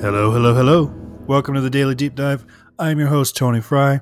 [0.00, 0.84] Hello, hello, hello.
[1.26, 2.46] Welcome to the Daily Deep Dive.
[2.78, 4.00] I'm your host, Tony Fry.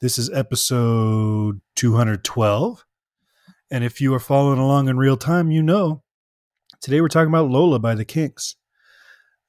[0.00, 2.86] This is episode 212.
[3.70, 6.02] And if you are following along in real time, you know
[6.80, 8.56] today we're talking about Lola by the Kinks.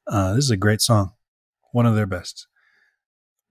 [0.06, 1.14] Uh, this is a great song,
[1.72, 2.48] one of their best.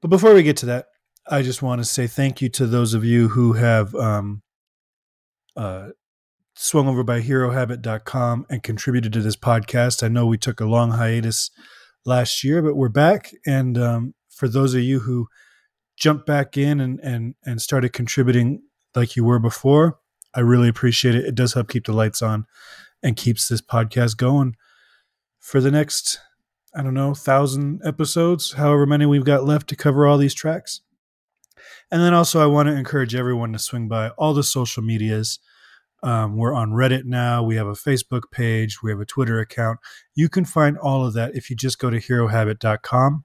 [0.03, 0.89] But before we get to that,
[1.27, 4.43] I just want to say thank you to those of you who have um,
[5.57, 5.89] uh,
[6.55, 10.03] swung over by herohabit.com and contributed to this podcast.
[10.03, 11.51] I know we took a long hiatus
[12.05, 13.33] last year, but we're back.
[13.47, 15.29] And um, for those of you who
[15.97, 18.63] jumped back in and, and, and started contributing
[18.95, 19.99] like you were before,
[20.35, 21.25] I really appreciate it.
[21.25, 22.47] It does help keep the lights on
[23.03, 24.57] and keeps this podcast going
[25.39, 26.21] for the next,
[26.75, 30.81] I don't know, thousand episodes, however many we've got left to cover all these tracks.
[31.91, 35.39] And then also, I want to encourage everyone to swing by all the social medias.
[36.03, 37.43] Um, we're on Reddit now.
[37.43, 38.83] We have a Facebook page.
[38.83, 39.79] We have a Twitter account.
[40.15, 43.25] You can find all of that if you just go to herohabit.com.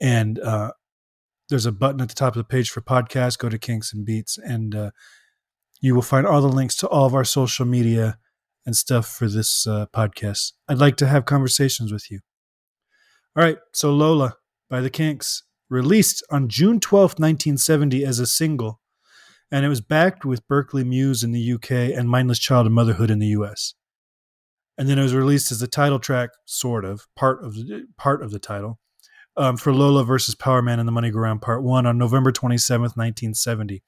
[0.00, 0.72] And uh,
[1.48, 3.38] there's a button at the top of the page for podcasts.
[3.38, 4.90] Go to Kinks and Beats, and uh,
[5.80, 8.18] you will find all the links to all of our social media
[8.64, 10.52] and stuff for this uh, podcast.
[10.68, 12.20] I'd like to have conversations with you.
[13.36, 13.58] All right.
[13.72, 14.36] So, Lola
[14.72, 18.80] by the Kinks, released on June 12th, 1970, as a single
[19.52, 23.10] and it was backed with Berkeley Mews in the UK and Mindless Child and Motherhood
[23.10, 23.74] in the US.
[24.78, 28.22] And then it was released as the title track, sort of part of the part
[28.22, 28.80] of the title,
[29.36, 32.56] um, for Lola versus Powerman and the Money Go Round Part One on November twenty
[32.56, 33.82] seventh, nineteen seventy.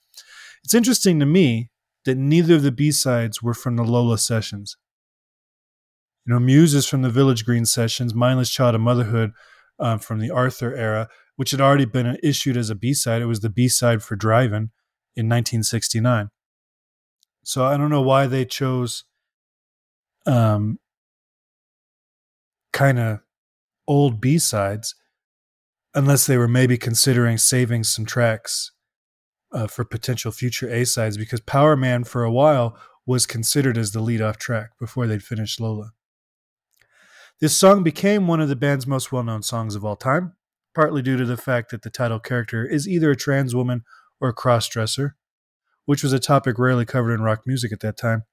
[0.62, 1.70] It's interesting to me
[2.04, 4.76] that neither of the B sides were from the Lola sessions.
[6.26, 9.32] You know, Mews is from the Village Green sessions, Mindless Child and Motherhood
[9.78, 13.22] um, from the Arthur era, which had already been issued as a B side.
[13.22, 14.70] It was the B side for Drivin'
[15.16, 16.30] in 1969.
[17.44, 19.04] So I don't know why they chose
[20.26, 20.78] um,
[22.72, 23.20] kind of
[23.86, 24.94] old B sides,
[25.94, 28.72] unless they were maybe considering saving some tracks
[29.52, 33.92] uh, for potential future A sides, because Power Man for a while was considered as
[33.92, 35.92] the lead off track before they'd finished Lola.
[37.40, 40.34] This song became one of the band's most well known songs of all time,
[40.74, 43.84] partly due to the fact that the title character is either a trans woman
[44.24, 45.12] or crossdresser,
[45.84, 48.24] which was a topic rarely covered in rock music at that time.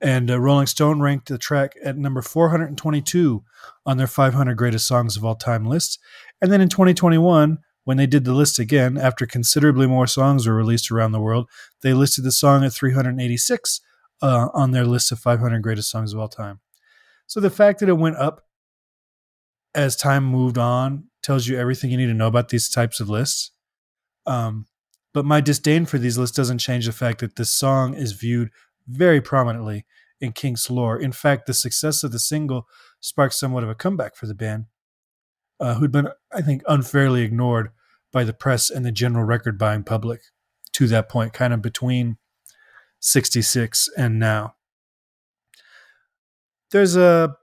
[0.00, 3.42] And uh, Rolling Stone ranked the track at number 422
[3.86, 5.98] on their 500 greatest songs of all time list.
[6.42, 10.54] And then in 2021, when they did the list again, after considerably more songs were
[10.54, 11.48] released around the world,
[11.82, 13.80] they listed the song at 386
[14.20, 16.60] uh, on their list of 500 greatest songs of all time.
[17.26, 18.42] So the fact that it went up
[19.74, 23.08] as time moved on tells you everything you need to know about these types of
[23.08, 23.52] lists.
[24.26, 24.66] Um,
[25.14, 28.50] but my disdain for these lists doesn't change the fact that this song is viewed
[28.86, 29.86] very prominently
[30.20, 31.00] in Kinks lore.
[31.00, 32.66] In fact, the success of the single
[33.00, 34.66] sparked somewhat of a comeback for the band,
[35.60, 37.70] uh, who'd been, I think, unfairly ignored
[38.12, 40.20] by the press and the general record buying public
[40.72, 42.18] to that point, kind of between
[43.00, 44.54] 66 and now.
[46.72, 47.36] There's a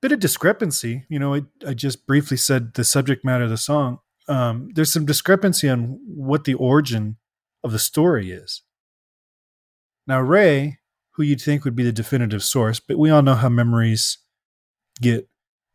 [0.00, 1.04] bit of discrepancy.
[1.08, 4.92] You know, I, I just briefly said the subject matter of the song um, there's
[4.92, 7.16] some discrepancy on what the origin
[7.64, 8.62] of the story is.
[10.06, 10.78] Now, Ray,
[11.12, 14.18] who you'd think would be the definitive source, but we all know how memories
[15.00, 15.28] get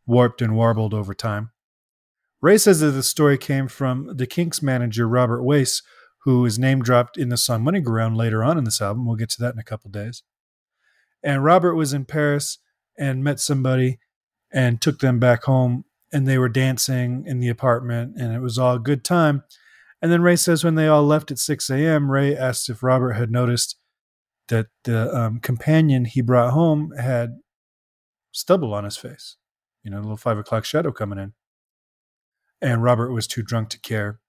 [0.05, 1.51] warped and warbled over time.
[2.41, 5.81] Ray says that the story came from the Kinks manager, Robert Wace,
[6.23, 9.05] who is name dropped in the song Money Ground later on in this album.
[9.05, 10.23] We'll get to that in a couple days.
[11.23, 12.59] And Robert was in Paris
[12.97, 13.99] and met somebody
[14.53, 18.57] and took them back home and they were dancing in the apartment and it was
[18.57, 19.43] all a good time.
[20.01, 23.13] And then Ray says when they all left at 6 a.m., Ray asked if Robert
[23.13, 23.77] had noticed
[24.49, 27.39] that the um, companion he brought home had
[28.31, 29.37] stubble on his face,
[29.83, 31.33] you know, a little five o'clock shadow coming in.
[32.61, 34.19] And Robert was too drunk to care.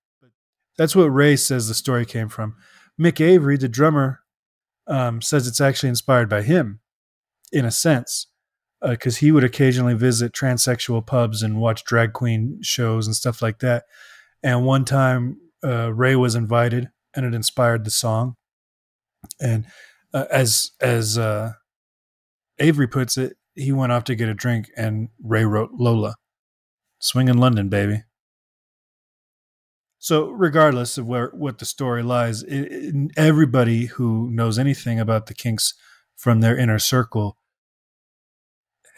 [0.79, 2.57] That's what Ray says the story came from.
[3.01, 4.21] Mick Avory, the drummer,
[4.87, 6.81] um, says it's actually inspired by him,
[7.53, 8.29] in a sense
[8.85, 13.41] because uh, he would occasionally visit transsexual pubs and watch drag queen shows and stuff
[13.41, 13.85] like that.
[14.43, 18.35] And one time, uh, Ray was invited, and it inspired the song.
[19.41, 19.67] And
[20.13, 21.53] uh, as as uh,
[22.59, 26.17] Avory puts it, he went off to get a drink, and Ray wrote Lola,
[26.99, 28.03] "Swing in London, baby."
[29.99, 35.27] So, regardless of where what the story lies, it, it, everybody who knows anything about
[35.27, 35.73] the Kinks
[36.15, 37.39] from their inner circle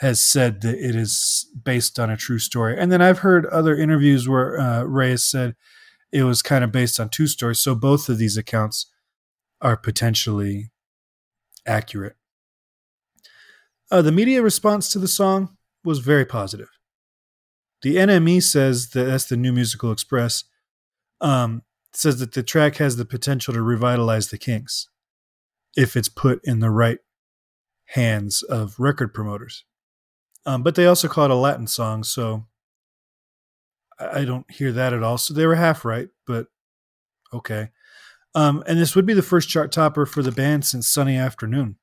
[0.00, 2.78] has said that it is based on a true story.
[2.78, 5.54] And then I've heard other interviews where uh, Ray has said
[6.12, 7.60] it was kind of based on two stories.
[7.60, 8.86] So both of these accounts
[9.60, 10.70] are potentially
[11.66, 12.16] accurate.
[13.90, 16.68] Uh, the media response to the song was very positive.
[17.82, 20.44] The NME says that that's the New Musical Express.
[21.20, 24.88] Um, says that the track has the potential to revitalize the Kinks
[25.76, 26.98] if it's put in the right
[27.90, 29.64] hands of record promoters.
[30.46, 32.46] Um, but they also call it a Latin song, so
[33.98, 35.18] I don't hear that at all.
[35.18, 36.46] So they were half right, but
[37.32, 37.70] okay.
[38.34, 41.76] Um, and this would be the first chart topper for the band since Sunny Afternoon.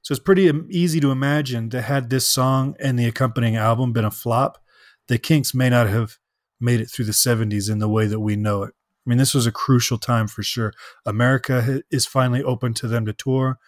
[0.00, 4.04] So it's pretty easy to imagine that had this song and the accompanying album been
[4.04, 4.62] a flop,
[5.08, 6.18] the Kinks may not have
[6.60, 8.74] made it through the 70s in the way that we know it.
[9.04, 10.72] I mean, this was a crucial time for sure.
[11.04, 13.58] America is finally open to them to tour,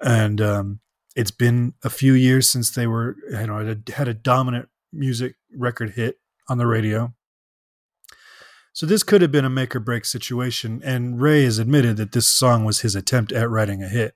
[0.00, 0.80] and um,
[1.14, 5.90] it's been a few years since they were, you know, had a dominant music record
[5.90, 6.18] hit
[6.48, 7.14] on the radio.
[8.72, 12.10] So this could have been a make or break situation, and Ray has admitted that
[12.10, 14.14] this song was his attempt at writing a hit.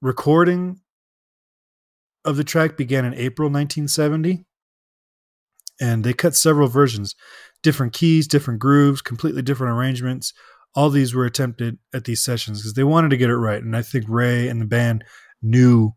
[0.00, 0.80] Recording
[2.24, 4.44] of the track began in April 1970,
[5.80, 7.16] and they cut several versions,
[7.62, 10.32] different keys, different grooves, completely different arrangements.
[10.74, 13.76] All these were attempted at these sessions because they wanted to get it right, and
[13.76, 15.04] I think Ray and the band
[15.42, 15.92] knew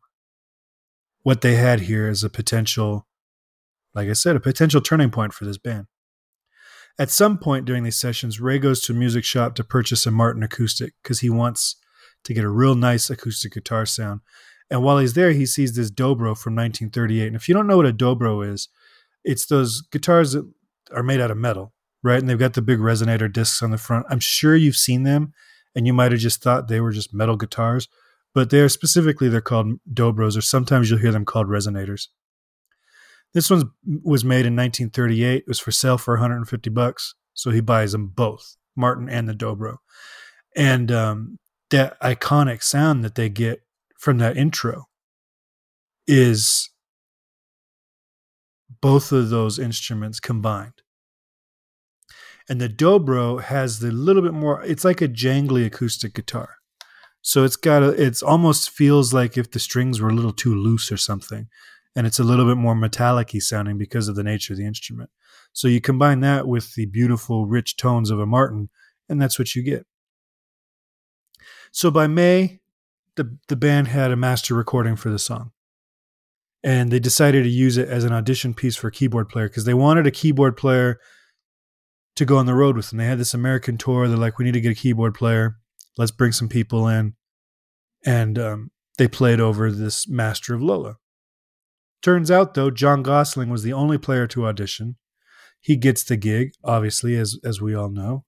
[1.22, 3.08] what they had here as a potential,
[3.94, 5.88] like I said, a potential turning point for this band.
[7.00, 10.12] At some point during these sessions, Ray goes to a music shop to purchase a
[10.12, 11.76] Martin acoustic because he wants
[12.24, 14.22] to get a real nice acoustic guitar sound.
[14.70, 17.28] And while he's there, he sees this Dobro from 1938.
[17.28, 18.70] And if you don't know what a Dobro is,
[19.24, 20.50] it's those guitars that
[20.92, 21.74] are made out of metal,
[22.04, 22.20] right?
[22.20, 24.06] And they've got the big resonator discs on the front.
[24.10, 25.34] I'm sure you've seen them,
[25.76, 27.88] and you might have just thought they were just metal guitars,
[28.34, 32.08] but they're specifically they're called Dobros, or sometimes you'll hear them called resonators.
[33.34, 33.72] This one
[34.04, 35.38] was made in 1938.
[35.38, 37.16] It was for sale for 150 bucks.
[37.34, 39.78] So he buys them both, Martin and the Dobro.
[40.56, 41.40] And um,
[41.72, 43.64] that iconic sound that they get
[43.98, 44.86] from that intro
[46.06, 46.70] is
[48.82, 50.83] both of those instruments combined.
[52.50, 56.56] And the Dobro has the little bit more, it's like a jangly acoustic guitar.
[57.22, 60.54] So it's got a, it's almost feels like if the strings were a little too
[60.54, 61.48] loose or something
[61.96, 65.10] and it's a little bit more metallic sounding because of the nature of the instrument.
[65.52, 68.70] So you combine that with the beautiful, rich tones of a Martin,
[69.08, 69.86] and that's what you get.
[71.72, 72.62] So by May,
[73.16, 75.52] the, the band had a master recording for the song.
[76.64, 79.66] And they decided to use it as an audition piece for a keyboard player because
[79.66, 80.98] they wanted a keyboard player
[82.16, 83.00] to go on the road with them.
[83.00, 84.08] They had this American tour.
[84.08, 85.58] They're like, we need to get a keyboard player.
[85.98, 87.14] Let's bring some people in.
[88.06, 90.98] And um, they played over this Master of Lola.
[92.02, 94.98] Turns out, though, John Gosling was the only player to audition.
[95.62, 98.26] He gets the gig, obviously, as as we all know.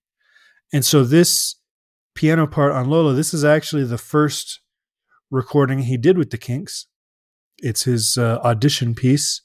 [0.71, 1.55] And so this
[2.15, 4.61] piano part on Lola, this is actually the first
[5.29, 6.87] recording he did with the Kinks.
[7.57, 9.41] It's his uh, audition piece.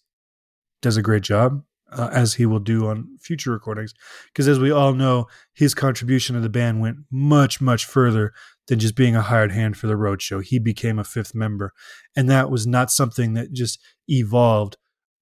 [0.80, 3.94] Does a great job, uh, as he will do on future recordings.
[4.26, 8.32] Because as we all know, his contribution to the band went much, much further
[8.68, 10.42] than just being a hired hand for the roadshow.
[10.42, 11.72] He became a fifth member,
[12.16, 14.76] and that was not something that just evolved.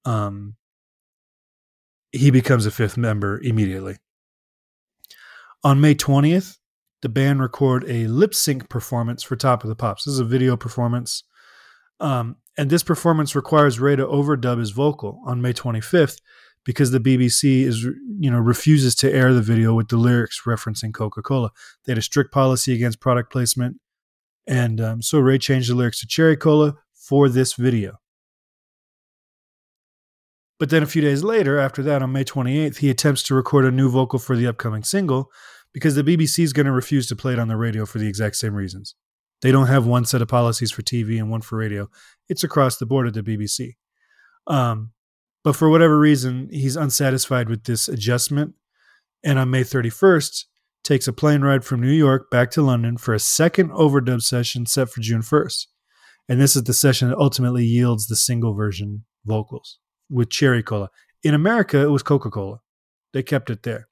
[0.05, 0.55] Um,
[2.11, 3.97] he becomes a fifth member immediately.
[5.63, 6.57] On May 20th,
[7.01, 10.05] the band record a lip sync performance for Top of the Pops.
[10.05, 11.23] This is a video performance.
[11.99, 16.19] Um, and this performance requires Ray to overdub his vocal on May 25th
[16.69, 17.83] because the BBC is
[18.19, 21.49] you know refuses to air the video with the lyrics referencing Coca-Cola.
[21.83, 23.77] They had a strict policy against product placement,
[24.45, 27.97] and um, so Ray changed the lyrics to Cherry Cola for this video.
[30.59, 33.65] But then a few days later, after that, on May 28th, he attempts to record
[33.65, 35.31] a new vocal for the upcoming single
[35.73, 38.07] because the BBC is going to refuse to play it on the radio for the
[38.07, 38.93] exact same reasons.
[39.41, 41.89] They don't have one set of policies for TV and one for radio.
[42.27, 43.77] It's across the board at the BBC.
[44.45, 44.91] Um,
[45.43, 48.55] but for whatever reason, he's unsatisfied with this adjustment.
[49.23, 50.45] And on May 31st,
[50.83, 54.65] takes a plane ride from New York back to London for a second overdub session
[54.65, 55.67] set for June 1st.
[56.27, 59.79] And this is the session that ultimately yields the single version vocals
[60.09, 60.89] with Cherry Cola.
[61.23, 62.59] In America, it was Coca Cola.
[63.13, 63.87] They kept it there.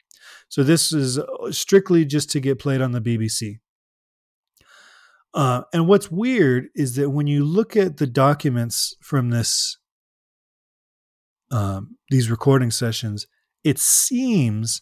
[0.49, 1.19] So this is
[1.51, 3.59] strictly just to get played on the BBC.
[5.33, 9.77] Uh, and what's weird is that when you look at the documents from this
[11.51, 13.27] um, these recording sessions,
[13.63, 14.81] it seems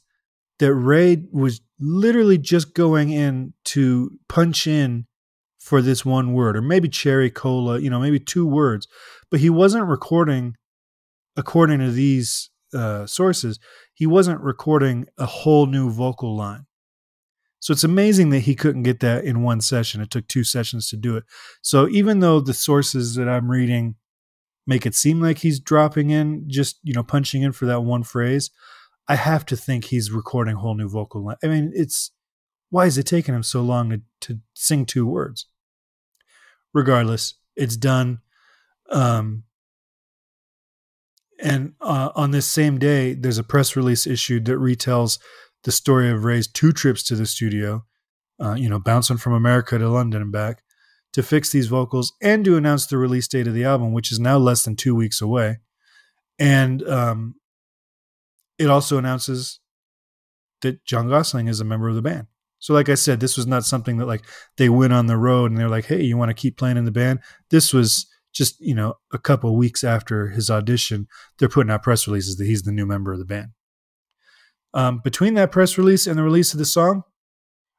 [0.59, 5.05] that Ray was literally just going in to punch in
[5.59, 8.87] for this one word, or maybe cherry cola, you know, maybe two words,
[9.31, 10.55] but he wasn't recording
[11.35, 13.59] according to these uh, sources.
[13.93, 16.65] He wasn't recording a whole new vocal line.
[17.59, 20.01] So it's amazing that he couldn't get that in one session.
[20.01, 21.23] It took two sessions to do it.
[21.63, 23.95] So even though the sources that I'm reading
[24.67, 28.03] make it seem like he's dropping in, just you know, punching in for that one
[28.03, 28.49] phrase.
[29.07, 31.37] I have to think he's recording whole new vocal line.
[31.43, 32.11] I mean, it's
[32.69, 35.47] why is it taking him so long to, to sing two words?
[36.73, 38.19] Regardless, it's done.
[38.91, 39.43] Um,
[41.41, 45.19] and uh, on this same day, there's a press release issued that retells
[45.63, 47.85] the story of Ray's two trips to the studio,
[48.39, 50.61] uh, you know, bouncing from America to London and back
[51.15, 54.19] to fix these vocals and to announce the release date of the album, which is
[54.19, 55.59] now less than two weeks away.
[56.37, 57.35] And um,
[58.59, 59.61] it also announces
[60.61, 62.27] that John Gosling is a member of the band.
[62.59, 64.25] So, like I said, this was not something that like
[64.57, 66.83] they went on the road and they're like, "Hey, you want to keep playing in
[66.83, 67.19] the band?"
[67.49, 71.07] This was just you know a couple weeks after his audition,
[71.39, 73.51] they're putting out press releases that he's the new member of the band.
[74.73, 77.03] Um, between that press release and the release of the song,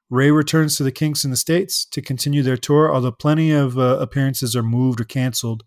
[0.08, 3.78] Ray returns to the Kinks in the States to continue their tour, although plenty of
[3.78, 5.64] uh, appearances are moved or canceled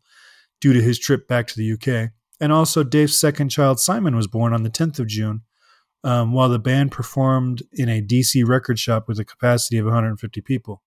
[0.62, 2.12] due to his trip back to the UK.
[2.40, 5.42] And also, Dave's second child, Simon, was born on the 10th of June,
[6.06, 10.40] um, while the band performed in a DC record shop with a capacity of 150
[10.42, 10.82] people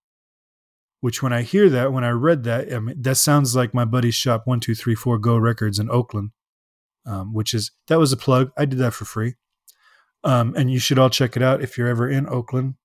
[1.02, 3.84] which when I hear that, when I read that, I mean, that sounds like my
[3.84, 6.30] buddy's shop, 1234 Go Records in Oakland,
[7.04, 8.52] um, which is, that was a plug.
[8.56, 9.34] I did that for free.
[10.22, 12.76] Um, and you should all check it out if you're ever in Oakland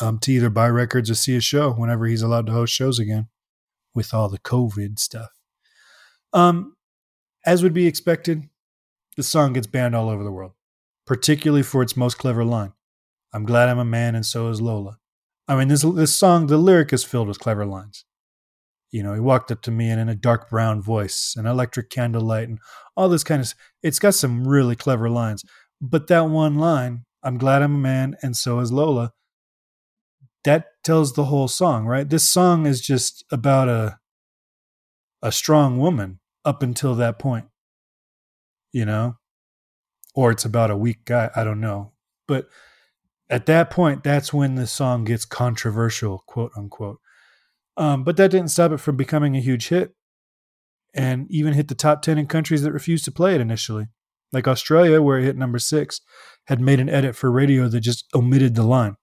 [0.00, 2.98] um, to either buy records or see a show whenever he's allowed to host shows
[2.98, 3.28] again
[3.94, 5.30] with all the COVID stuff.
[6.32, 6.76] Um,
[7.46, 8.48] as would be expected,
[9.16, 10.52] the song gets banned all over the world,
[11.06, 12.72] particularly for its most clever line
[13.32, 14.98] I'm glad I'm a man and so is Lola.
[15.46, 18.04] I mean, this this song, the lyric is filled with clever lines.
[18.90, 21.90] You know, he walked up to me and in a dark brown voice, an electric
[21.90, 22.58] candlelight, and
[22.96, 23.54] all this kind of.
[23.82, 25.44] It's got some really clever lines,
[25.80, 29.12] but that one line, "I'm glad I'm a man, and so is Lola,"
[30.44, 32.08] that tells the whole song, right?
[32.08, 33.98] This song is just about a
[35.20, 37.46] a strong woman up until that point,
[38.72, 39.16] you know,
[40.14, 41.30] or it's about a weak guy.
[41.34, 41.92] I don't know,
[42.26, 42.48] but
[43.30, 47.00] at that point, that's when the song gets controversial, quote unquote.
[47.76, 49.94] Um, but that didn't stop it from becoming a huge hit
[50.94, 53.86] and even hit the top 10 in countries that refused to play it initially.
[54.32, 56.00] Like Australia, where it hit number six,
[56.46, 58.96] had made an edit for radio that just omitted the line.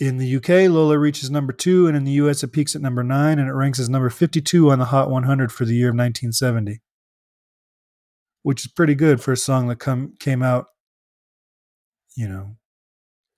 [0.00, 3.04] In the UK, Lola reaches number two, and in the US, it peaks at number
[3.04, 5.94] nine, and it ranks as number 52 on the Hot 100 for the year of
[5.94, 6.80] 1970,
[8.42, 10.66] which is pretty good for a song that come, came out
[12.16, 12.56] you know,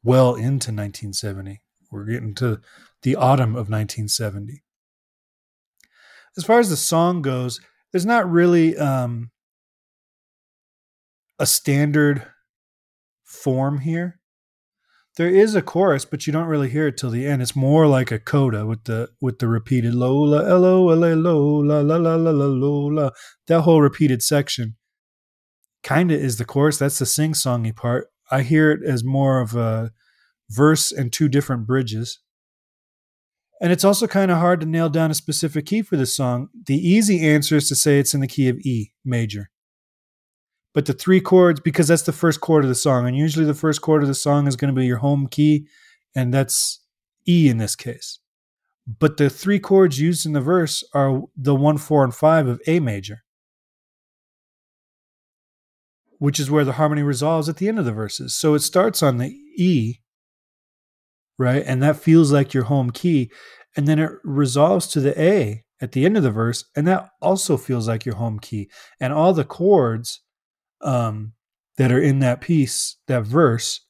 [0.03, 1.61] well into 1970.
[1.91, 2.61] We're getting to
[3.03, 4.63] the autumn of 1970.
[6.37, 7.61] As far as the song goes,
[7.93, 9.31] there's not really um,
[11.39, 12.27] a standard
[13.25, 14.19] form here.
[15.17, 17.43] There is a chorus, but you don't really hear it till the end.
[17.43, 21.15] It's more like a coda with the with the repeated Lola, L O L A
[21.15, 23.13] Lola, la la la la Lola.
[23.47, 24.77] That whole repeated section
[25.83, 26.79] kind of is the chorus.
[26.79, 28.09] That's the sing songy part.
[28.31, 29.93] I hear it as more of a
[30.49, 32.21] verse and two different bridges.
[33.61, 36.49] And it's also kind of hard to nail down a specific key for this song.
[36.67, 39.52] The easy answer is to say it's in the key of E major.
[40.75, 43.55] But the three chords, because that's the first chord of the song, and usually the
[43.55, 45.67] first chord of the song is going to be your home key,
[46.15, 46.81] and that's
[47.29, 48.19] E in this case.
[48.99, 52.61] But the three chords used in the verse are the one, four, and five of
[52.67, 53.23] A major
[56.23, 58.33] which is where the harmony resolves at the end of the verses.
[58.33, 59.97] So it starts on the E,
[61.37, 61.65] right?
[61.67, 63.29] And that feels like your home key.
[63.77, 66.65] And then it resolves to the A at the end of the verse.
[66.77, 68.71] And that also feels like your home key.
[69.01, 70.21] And all the chords
[70.83, 71.33] um,
[71.77, 73.81] that are in that piece, that verse,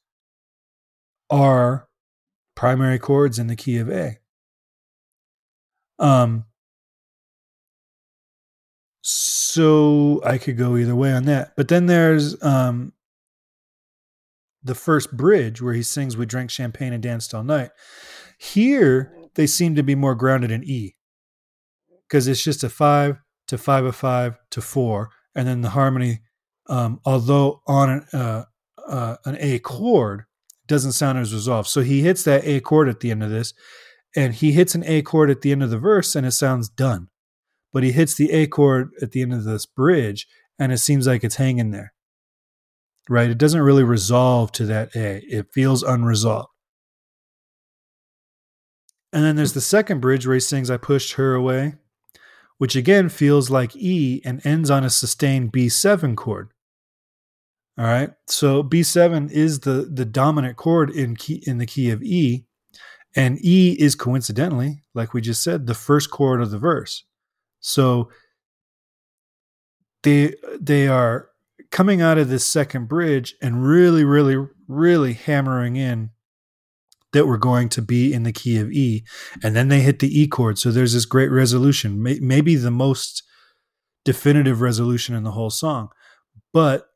[1.29, 1.87] are
[2.55, 4.19] primary chords in the key of A.
[5.99, 6.45] Um,
[9.01, 11.53] so I could go either way on that.
[11.57, 12.93] But then there's um,
[14.63, 17.71] the first bridge where he sings, We drank champagne and danced all night.
[18.37, 20.95] Here, they seem to be more grounded in E
[22.07, 25.09] because it's just a five to five of five to four.
[25.35, 26.21] And then the harmony,
[26.67, 28.45] um, although on an, uh,
[28.87, 30.25] uh, an A chord,
[30.67, 31.67] doesn't sound as resolved.
[31.67, 33.53] So he hits that A chord at the end of this,
[34.15, 36.69] and he hits an A chord at the end of the verse, and it sounds
[36.69, 37.09] done
[37.73, 40.27] but he hits the A chord at the end of this bridge
[40.59, 41.93] and it seems like it's hanging there.
[43.09, 43.29] Right?
[43.29, 45.17] It doesn't really resolve to that A.
[45.27, 46.49] It feels unresolved.
[49.11, 51.75] And then there's the second bridge where he sings I pushed her away,
[52.59, 56.52] which again feels like E and ends on a sustained B7 chord.
[57.77, 58.11] All right.
[58.27, 62.45] So B7 is the the dominant chord in key in the key of E,
[63.15, 67.03] and E is coincidentally, like we just said, the first chord of the verse.
[67.59, 68.09] So
[70.03, 71.29] they they are
[71.71, 74.37] coming out of this second bridge and really, really,
[74.67, 76.11] really hammering in
[77.13, 79.03] that we're going to be in the key of E.
[79.43, 80.59] And then they hit the E chord.
[80.59, 83.23] So there's this great resolution, maybe the most
[84.05, 85.89] definitive resolution in the whole song.
[86.51, 86.87] But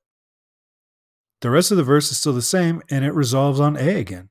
[1.42, 4.30] the rest of the verse is still the same and it resolves on A again.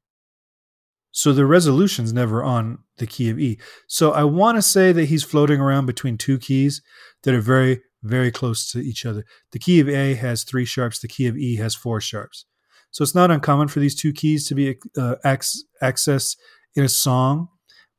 [1.12, 3.58] So the resolution's never on the key of E.
[3.86, 6.82] So I want to say that he's floating around between two keys
[7.22, 9.25] that are very, very close to each other.
[9.52, 12.44] The key of A has three sharps, the key of E has four sharps.
[12.90, 16.36] So it's not uncommon for these two keys to be uh, accessed
[16.75, 17.48] in a song,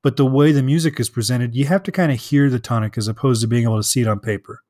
[0.04, 2.98] but the way the music is presented, you have to kind of hear the tonic
[2.98, 4.62] as opposed to being able to see it on paper.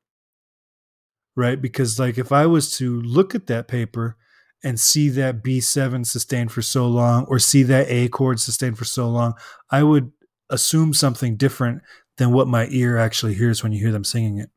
[1.36, 1.60] Right?
[1.60, 4.16] Because, like, if I was to look at that paper
[4.64, 8.84] and see that B7 sustained for so long or see that A chord sustained for
[8.84, 9.34] so long,
[9.70, 10.12] I would
[10.50, 11.82] assume something different
[12.16, 14.50] than what my ear actually hears when you hear them singing it.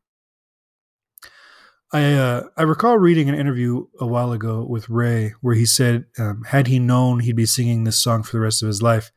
[1.92, 6.06] I uh, I recall reading an interview a while ago with Ray where he said,
[6.18, 9.12] um, had he known he'd be singing this song for the rest of his life,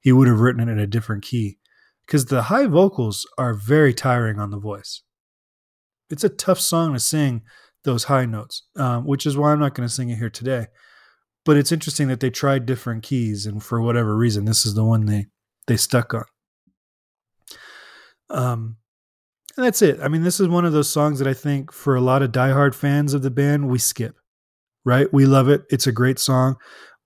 [0.00, 1.58] he would have written it in a different key,
[2.06, 5.02] because the high vocals are very tiring on the voice.
[6.08, 7.42] It's a tough song to sing
[7.86, 10.66] those high notes, um, which is why I'm not going to sing it here today.
[11.46, 14.84] But it's interesting that they tried different keys, and for whatever reason, this is the
[14.84, 15.26] one they
[15.66, 16.24] they stuck on.
[18.28, 18.76] Um,
[19.56, 20.00] and that's it.
[20.02, 22.32] I mean, this is one of those songs that I think for a lot of
[22.32, 24.16] diehard fans of the band, we skip,
[24.84, 25.10] right?
[25.12, 25.64] We love it.
[25.70, 26.56] It's a great song,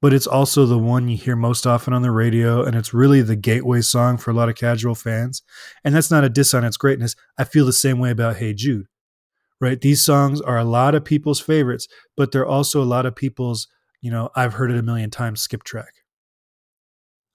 [0.03, 2.65] but it's also the one you hear most often on the radio.
[2.65, 5.43] And it's really the gateway song for a lot of casual fans.
[5.85, 7.15] And that's not a diss on its greatness.
[7.39, 8.87] I feel the same way about Hey Jude,
[9.61, 9.81] right?
[9.81, 11.87] These songs are a lot of people's favorites,
[12.17, 13.69] but they're also a lot of people's,
[14.00, 15.93] you know, I've heard it a million times skip track.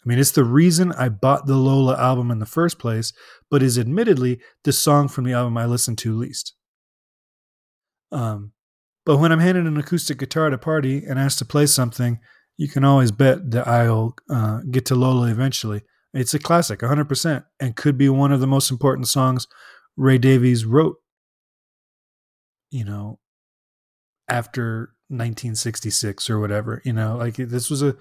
[0.04, 3.12] I mean, it's the reason I bought the Lola album in the first place,
[3.50, 6.54] but is admittedly the song from the album I listen to least.
[8.12, 8.52] Um,
[9.06, 12.20] but when I'm handed an acoustic guitar at a party and asked to play something,
[12.58, 15.82] you can always bet that I'll uh, get to Lola eventually.
[16.14, 19.48] It's a classic, 100%, and could be one of the most important songs
[19.98, 20.98] Ray Davies wrote,
[22.76, 23.20] you know,
[24.28, 26.82] after 1966 or whatever.
[26.84, 27.96] You know, like this was a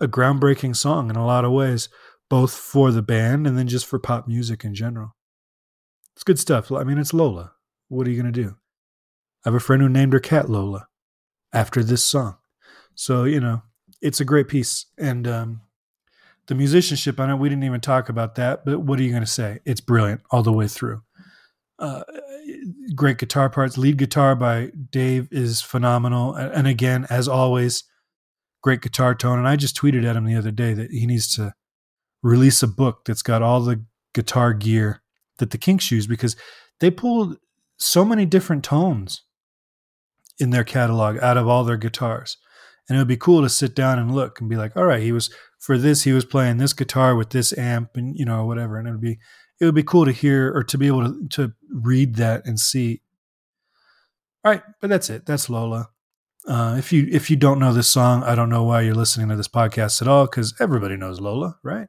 [0.00, 1.88] a groundbreaking song in a lot of ways,
[2.30, 5.16] both for the band and then just for pop music in general.
[6.14, 6.70] It's good stuff.
[6.70, 7.52] I mean, it's Lola.
[7.88, 8.56] What are you going to do?
[9.44, 10.88] I have a friend who named her cat Lola
[11.52, 12.36] after this song.
[12.94, 13.62] So, you know,
[14.00, 14.86] it's a great piece.
[14.98, 15.62] And um,
[16.46, 19.22] the musicianship on it, we didn't even talk about that, but what are you going
[19.22, 19.60] to say?
[19.64, 21.02] It's brilliant all the way through.
[21.78, 22.02] Uh,
[22.94, 23.78] great guitar parts.
[23.78, 26.34] Lead guitar by Dave is phenomenal.
[26.34, 27.84] And again, as always,
[28.62, 29.38] great guitar tone.
[29.38, 31.54] And I just tweeted at him the other day that he needs to
[32.22, 35.02] release a book that's got all the guitar gear
[35.38, 36.36] that the Kinks use because
[36.80, 37.36] they pulled
[37.76, 39.22] so many different tones
[40.38, 42.36] in their catalog out of all their guitars.
[42.88, 45.02] And it would be cool to sit down and look and be like, all right,
[45.02, 48.46] he was for this, he was playing this guitar with this amp and you know,
[48.46, 48.78] whatever.
[48.78, 49.18] And it would be
[49.60, 52.58] it would be cool to hear or to be able to to read that and
[52.58, 53.02] see.
[54.44, 55.26] All right, but that's it.
[55.26, 55.90] That's Lola.
[56.46, 59.28] Uh, if you if you don't know this song, I don't know why you're listening
[59.28, 61.88] to this podcast at all because everybody knows Lola, right?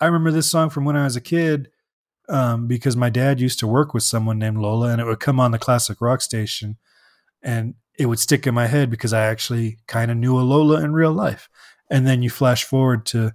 [0.00, 1.70] I remember this song from when I was a kid
[2.28, 5.40] um, because my dad used to work with someone named Lola, and it would come
[5.40, 6.76] on the classic rock station,
[7.42, 10.82] and it would stick in my head because I actually kind of knew a Lola
[10.82, 11.48] in real life.
[11.90, 13.34] And then you flash forward to,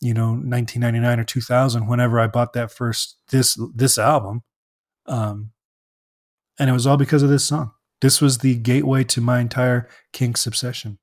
[0.00, 4.42] you know, 1999 or 2000, whenever I bought that first this this album,
[5.06, 5.50] um,
[6.58, 7.72] and it was all because of this song.
[8.00, 10.98] This was the gateway to my entire Kinks obsession.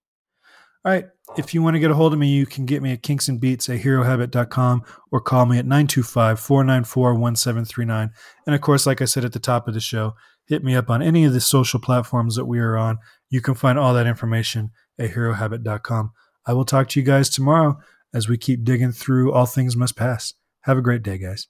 [0.86, 1.06] All right.
[1.36, 3.74] If you want to get a hold of me, you can get me at kinksandbeats
[3.74, 8.12] at herohabit.com or call me at 925 494 1739.
[8.46, 10.14] And of course, like I said at the top of the show,
[10.46, 13.00] hit me up on any of the social platforms that we are on.
[13.32, 16.12] You can find all that information at herohabit.com.
[16.46, 17.80] I will talk to you guys tomorrow
[18.16, 20.34] as we keep digging through All Things Must Pass.
[20.62, 21.50] Have a great day, guys.